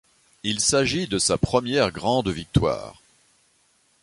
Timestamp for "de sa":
1.05-1.37